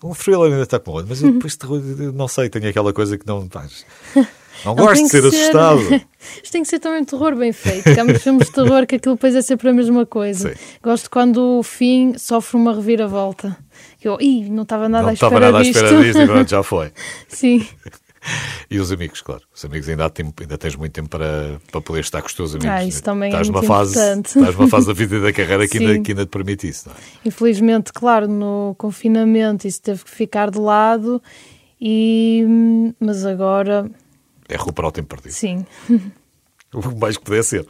[0.03, 1.80] Um thriller ainda está com outro, mas eu depois de terror,
[2.14, 3.84] não sei, tenho aquela coisa que não faz.
[4.64, 5.80] Não Não, gosto de que ser assustado.
[6.43, 7.89] Isto tem que ser também um terror bem feito.
[7.99, 10.51] Há muitos filmes de terror que aquilo depois é sempre a mesma coisa.
[10.53, 10.61] Sim.
[10.83, 13.57] Gosto quando o fim sofre uma reviravolta.
[14.03, 15.83] Eu, ih, não estava nada Não à estava espera nada à disto.
[15.85, 16.93] espera disto e pronto, já foi.
[17.29, 17.66] Sim,
[18.68, 19.43] E os amigos, claro.
[19.55, 22.35] Os amigos ainda, há tempo, ainda tens muito tempo para, para poder estar com os
[22.35, 22.68] teus amigos.
[22.68, 24.26] Ah, isso também é estás muito numa fase, importante.
[24.39, 26.89] Estás numa fase da vida e da carreira que ainda, que ainda te permite isso,
[26.89, 26.99] não é?
[27.24, 31.22] infelizmente, claro, no confinamento isso teve que ficar de lado.
[31.81, 32.45] E,
[33.01, 33.89] mas agora,
[34.49, 35.33] É recuperar o tempo perdido.
[35.33, 35.64] sim.
[36.75, 37.66] O mais que puder ser.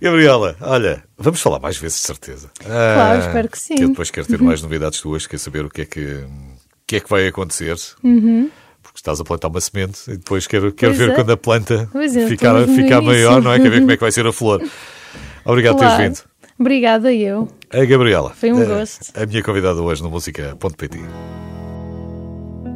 [0.00, 2.50] Gabriela, olha, vamos falar mais vezes, de certeza.
[2.60, 3.74] Claro, Ah, espero que sim.
[3.80, 6.28] Eu depois quero ter mais novidades tuas, quero saber o que é que, o
[6.86, 7.74] que, é que vai acontecer.
[8.00, 10.98] Porque estás a plantar uma semente e depois quero, quero Uhum.
[10.98, 11.14] Pois ver é.
[11.16, 13.58] quando a planta é, ficar, ficar maior, não é?
[13.58, 14.62] Quero ver como é que vai ser a flor.
[15.44, 15.96] Obrigado por Claro.
[15.96, 16.28] teres vindo.
[16.60, 17.48] Obrigada, eu.
[17.72, 18.32] A Gabriela.
[18.34, 19.12] Foi um a- gosto.
[19.20, 20.98] A minha convidada hoje no música.pt.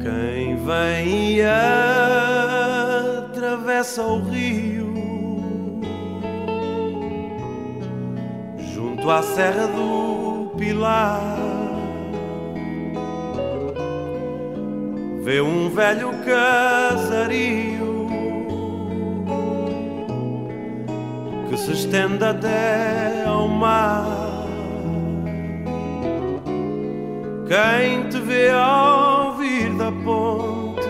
[0.01, 1.41] Quem vem e
[3.31, 4.92] atravessa o rio
[9.03, 11.35] junto à Serra do Pilar
[15.21, 18.07] vê um velho casario
[21.49, 24.05] que se estende até ao mar.
[27.47, 30.81] Quem te vê ao vir da ponte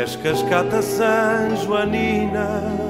[0.00, 2.83] És cascata San Joanina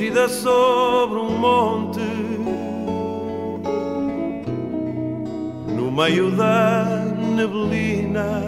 [0.00, 2.00] Erigida sobre um monte
[5.68, 7.04] No meio da
[7.36, 8.42] neblina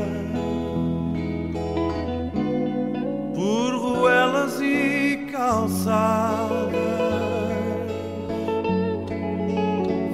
[3.35, 6.73] Por ruelas e calçadas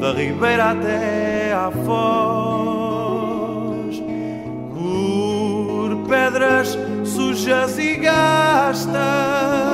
[0.01, 1.91] da ribeira até à foz,
[4.73, 9.68] por pedras sujas e gastas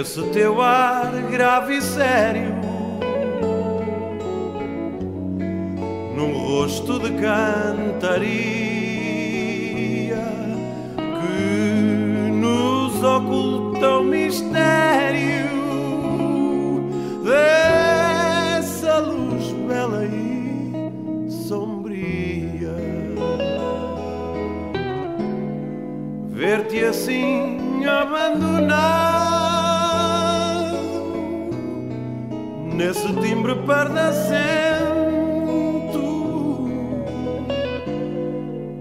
[0.00, 2.54] Esse teu ar grave e sério
[6.16, 8.71] num rosto de cantaria
[27.86, 28.82] abandonado.
[32.74, 34.42] Nesse timbre pardacento,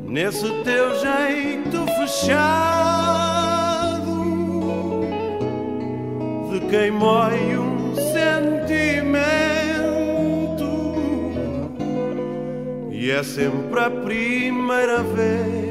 [0.08, 3.02] nesse teu jeito fechado.
[6.50, 9.22] De quem mói um sentimento.
[12.92, 15.71] E é sempre a primeira vez.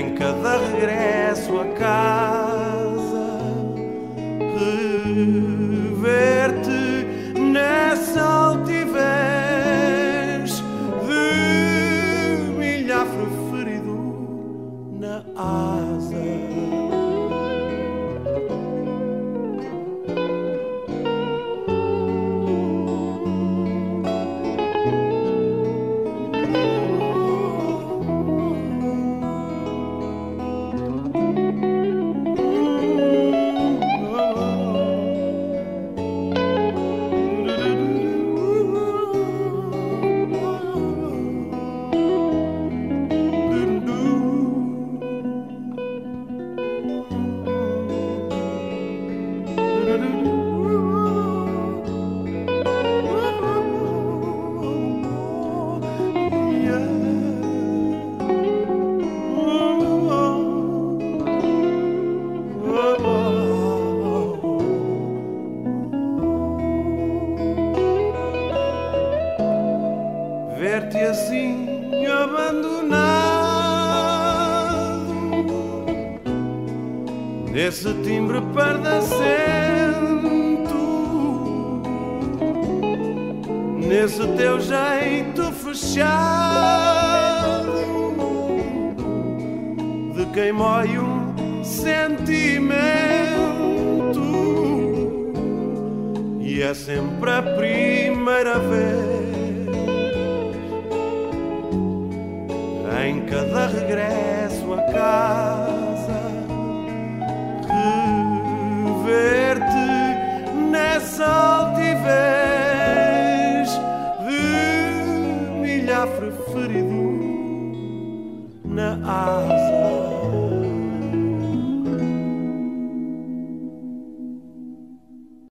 [0.00, 3.38] Em cada regresso a casa,
[5.04, 6.59] rever-te